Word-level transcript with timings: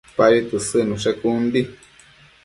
Padi 0.19 0.39
tësëdnushe 0.53 1.11
con 1.19 1.43
di 1.57 1.63